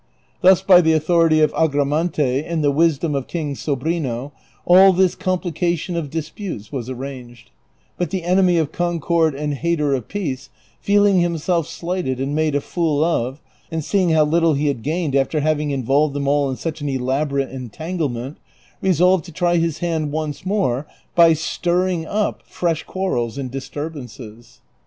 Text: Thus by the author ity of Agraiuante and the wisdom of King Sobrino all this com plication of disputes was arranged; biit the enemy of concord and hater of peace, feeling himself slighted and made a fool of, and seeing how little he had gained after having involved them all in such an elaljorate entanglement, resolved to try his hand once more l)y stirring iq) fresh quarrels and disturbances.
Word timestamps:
Thus 0.41 0.63
by 0.63 0.81
the 0.81 0.95
author 0.95 1.27
ity 1.27 1.41
of 1.41 1.53
Agraiuante 1.53 2.43
and 2.43 2.63
the 2.63 2.71
wisdom 2.71 3.13
of 3.13 3.27
King 3.27 3.53
Sobrino 3.53 4.31
all 4.65 4.93
this 4.93 5.13
com 5.13 5.37
plication 5.37 5.95
of 5.95 6.09
disputes 6.09 6.71
was 6.71 6.89
arranged; 6.89 7.51
biit 7.99 8.09
the 8.09 8.23
enemy 8.23 8.57
of 8.57 8.71
concord 8.71 9.35
and 9.35 9.53
hater 9.53 9.93
of 9.93 10.07
peace, 10.07 10.49
feeling 10.79 11.19
himself 11.19 11.67
slighted 11.67 12.19
and 12.19 12.33
made 12.33 12.55
a 12.55 12.61
fool 12.61 13.03
of, 13.03 13.41
and 13.69 13.85
seeing 13.85 14.09
how 14.09 14.23
little 14.25 14.55
he 14.55 14.69
had 14.69 14.81
gained 14.81 15.15
after 15.15 15.39
having 15.39 15.69
involved 15.69 16.15
them 16.15 16.27
all 16.27 16.49
in 16.49 16.55
such 16.55 16.81
an 16.81 16.87
elaljorate 16.87 17.51
entanglement, 17.53 18.37
resolved 18.81 19.23
to 19.25 19.31
try 19.31 19.57
his 19.57 19.77
hand 19.85 20.11
once 20.11 20.43
more 20.47 20.87
l)y 21.15 21.33
stirring 21.33 22.05
iq) 22.05 22.37
fresh 22.43 22.81
quarrels 22.85 23.37
and 23.37 23.51
disturbances. 23.51 24.61